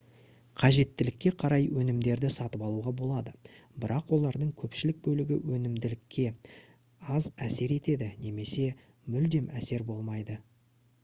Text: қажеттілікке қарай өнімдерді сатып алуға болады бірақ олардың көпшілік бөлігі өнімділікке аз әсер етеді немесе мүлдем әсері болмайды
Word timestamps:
қажеттілікке 0.59 1.31
қарай 1.41 1.65
өнімдерді 1.81 2.31
сатып 2.35 2.63
алуға 2.67 2.93
болады 3.01 3.33
бірақ 3.83 4.09
олардың 4.17 4.49
көпшілік 4.63 5.03
бөлігі 5.09 5.39
өнімділікке 5.59 6.27
аз 7.19 7.29
әсер 7.51 7.77
етеді 7.79 8.11
немесе 8.27 8.69
мүлдем 9.11 9.53
әсері 9.63 9.89
болмайды 9.93 10.43